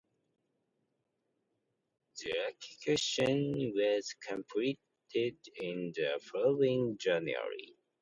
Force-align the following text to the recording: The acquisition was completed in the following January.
The 2.17 2.33
acquisition 2.47 3.71
was 3.75 4.15
completed 4.19 4.79
in 5.57 5.93
the 5.95 6.19
following 6.19 6.97
January. 6.97 7.75